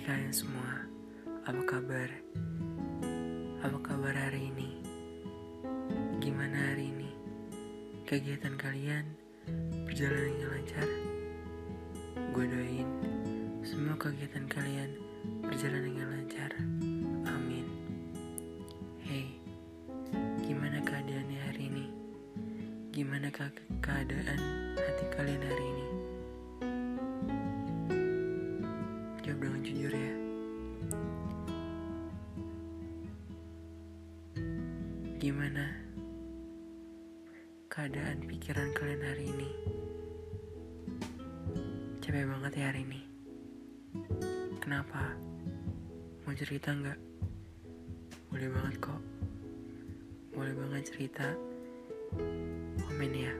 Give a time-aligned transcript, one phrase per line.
[0.00, 0.88] kalian semua,
[1.44, 2.08] apa kabar?
[3.60, 4.80] Apa kabar hari ini?
[6.16, 7.12] Gimana hari ini?
[8.08, 9.04] Kegiatan kalian
[9.84, 10.88] berjalan dengan lancar?
[12.32, 12.88] Gue doain
[13.60, 14.96] semua kegiatan kalian
[15.44, 16.50] berjalan dengan lancar.
[17.28, 17.68] Amin.
[19.04, 19.36] Hey,
[20.40, 21.86] gimana keadaannya hari ini?
[22.96, 23.44] Gimana ke
[23.84, 24.40] keadaan
[24.72, 25.81] hati kalian hari ini?
[29.82, 29.98] Jujur.
[35.18, 35.74] Gimana
[37.66, 39.50] keadaan pikiran kalian hari ini?
[41.98, 43.02] Capek banget ya hari ini.
[44.62, 45.18] Kenapa?
[46.22, 46.98] Mau cerita nggak?
[48.30, 49.02] Boleh banget kok.
[50.30, 51.26] Boleh banget cerita.
[52.86, 53.34] Komen ya.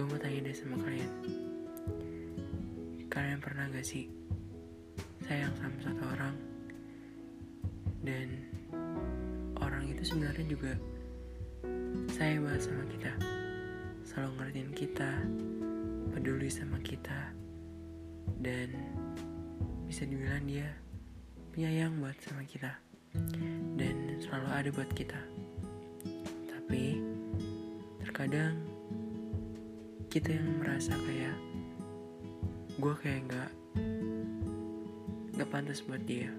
[0.00, 1.47] Gue mau tanya deh sama kalian.
[3.18, 4.06] Kalian pernah gak sih
[5.26, 6.38] sayang sama satu orang?
[7.98, 8.46] Dan
[9.58, 10.78] orang itu sebenarnya juga
[12.14, 13.12] sayang banget sama kita.
[14.06, 15.10] Selalu ngertiin kita
[16.14, 17.34] peduli sama kita
[18.38, 18.70] dan
[19.90, 20.70] bisa dibilang dia
[21.50, 22.70] penyayang buat sama kita.
[23.74, 25.18] Dan selalu ada buat kita.
[26.54, 27.02] Tapi
[27.98, 28.62] terkadang
[30.06, 31.47] kita yang merasa kayak
[32.78, 33.50] gue kayak nggak
[35.34, 36.30] nggak pantas buat dia.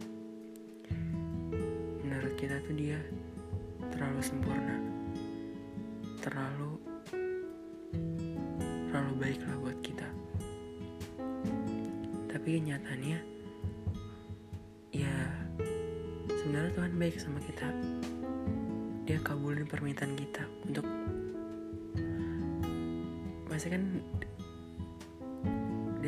[1.99, 2.95] Menurut kita tuh dia
[3.91, 4.79] terlalu sempurna.
[6.23, 6.79] Terlalu
[8.87, 10.07] terlalu baik lah buat kita.
[12.31, 13.19] Tapi kenyataannya
[14.95, 15.15] ya
[16.39, 17.67] sebenarnya Tuhan baik sama kita.
[19.03, 20.87] Dia kabulin permintaan kita untuk
[23.51, 23.83] masih kan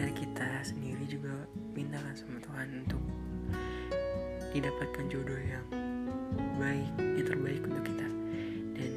[0.02, 1.46] dari kita sendiri juga
[1.78, 3.04] minta kan sama Tuhan untuk
[4.50, 5.62] didapatkan jodoh yang
[6.58, 8.08] baik, yang terbaik untuk kita.
[8.74, 8.92] Dan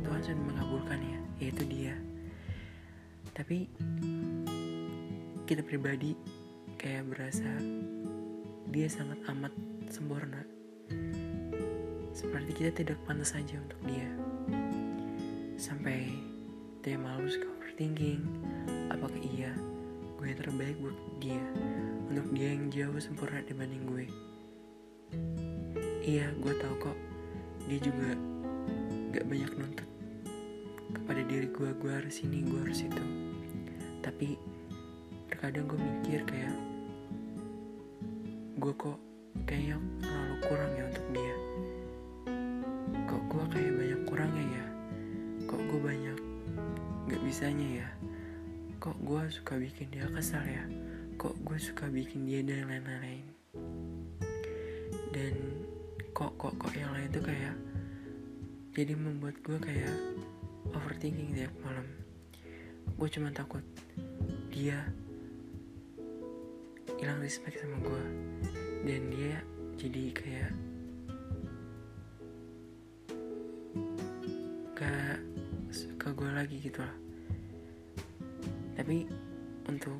[0.00, 1.92] Tuhan sudah mengabulkan ya, yaitu dia.
[3.36, 3.68] Tapi
[5.44, 6.16] kita pribadi
[6.80, 7.60] kayak berasa
[8.72, 9.52] dia sangat amat
[9.92, 10.40] sempurna.
[12.16, 14.08] Seperti kita tidak pantas saja untuk dia.
[15.60, 16.16] Sampai
[16.80, 18.24] dia malu suka overthinking
[18.88, 19.52] apakah iya
[20.18, 21.38] gue terbaik buat dia.
[22.10, 24.06] Untuk dia yang jauh sempurna dibanding gue.
[26.02, 26.98] Iya gue tahu kok.
[27.70, 28.18] Dia juga
[29.14, 29.88] gak banyak nuntut
[30.90, 31.70] kepada diri gue.
[31.70, 33.04] Gue harus ini gue harus itu.
[34.02, 34.34] Tapi
[35.30, 36.56] terkadang gue mikir kayak
[38.58, 38.98] gue kok
[39.46, 41.36] kayaknya terlalu kurang ya untuk dia.
[43.06, 44.66] Kok gue kayak banyak kurangnya ya?
[45.46, 46.18] Kok gue banyak
[47.06, 47.88] gak bisanya ya
[48.78, 50.62] kok gue suka bikin dia kesal ya?
[51.18, 53.26] Kok gue suka bikin dia dan lain-lain?
[55.10, 55.34] Dan
[56.14, 57.58] kok kok kok yang lain tuh kayak
[58.78, 59.94] jadi membuat gue kayak
[60.70, 61.90] overthinking tiap malam.
[62.94, 63.66] Gue cuma takut
[64.54, 64.78] dia
[67.02, 68.04] hilang respect sama gue
[68.86, 69.42] dan dia
[69.74, 70.52] jadi kayak
[74.78, 75.18] gak
[75.74, 77.07] suka gue lagi gitu lah
[78.78, 79.10] tapi
[79.66, 79.98] untuk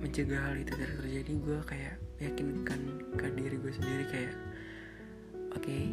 [0.00, 2.80] mencegah hal itu terjadi gue kayak yakinkan
[3.20, 4.34] ke diri gue sendiri kayak
[5.52, 5.92] oke okay,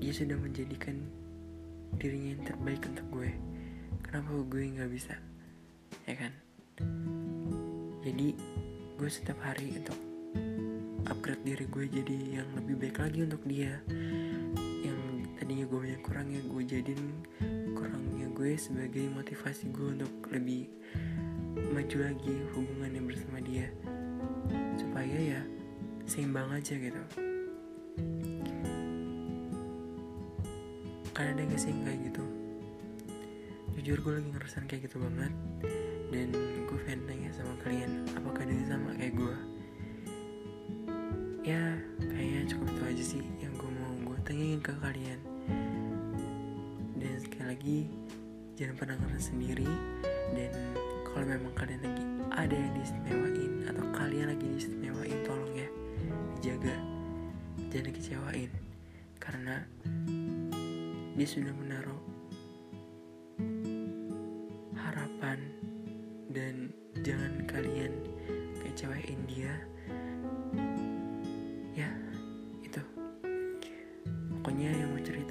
[0.00, 0.96] dia sudah menjadikan
[1.96, 3.30] dirinya yang terbaik untuk gue.
[4.04, 5.14] Kenapa gue nggak bisa?
[6.04, 6.32] Ya kan?
[8.04, 8.36] Jadi
[9.00, 9.98] gue setiap hari untuk
[11.08, 13.80] upgrade diri gue jadi yang lebih baik lagi untuk dia.
[14.84, 14.98] Yang
[15.40, 17.04] tadinya gue banyak kurangnya gue jadiin
[18.34, 20.66] gue sebagai motivasi gue untuk lebih
[21.70, 23.70] maju lagi hubungannya bersama dia.
[24.74, 25.42] Supaya ya
[26.02, 26.98] seimbang aja gitu.
[31.14, 32.24] Kan ada gak sih kayak gitu.
[33.78, 35.30] Jujur gue lagi ngerasain kayak gitu banget.
[36.10, 36.34] Dan
[36.66, 39.36] gue pengen nanya sama kalian apakah dia sama kayak gue?
[41.46, 43.94] Ya kayaknya cukup itu aja sih yang gue mau.
[44.10, 45.22] Gue tanyain ke kalian.
[46.98, 47.78] Dan sekali lagi
[48.54, 49.68] jangan pernah ngerasa sendiri.
[50.34, 50.50] Dan
[51.06, 52.04] kalau memang kalian lagi
[52.34, 55.68] ada yang diistimewain atau kalian lagi diistimewain tolong ya
[56.38, 56.76] dijaga.
[57.70, 58.50] Jangan dikecewain.
[59.18, 59.56] Karena
[61.14, 62.02] dia sudah menaruh
[64.74, 65.38] harapan
[66.30, 67.83] dan jangan kalian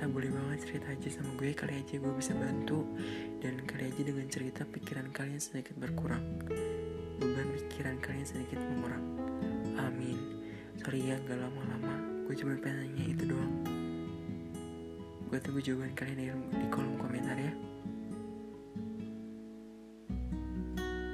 [0.04, 2.84] cerita boleh banget cerita aja sama gue kali aja gue bisa bantu.
[3.40, 6.44] Dan kali aja dengan cerita pikiran kalian sedikit berkurang.
[7.24, 9.00] Beban pikiran kalian sedikit mengurang
[9.80, 10.20] amin.
[10.84, 12.04] Sorry ya gak lama-lama.
[12.28, 13.56] Gue cuma pengen nanya itu doang.
[15.32, 17.54] Gue tunggu jawaban kalian di, di kolom komentar ya.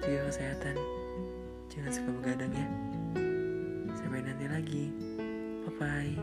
[0.01, 0.75] Jaga kesehatan.
[1.69, 2.67] Jangan suka begadang ya.
[4.01, 4.85] Sampai nanti lagi.
[5.61, 6.13] Bye bye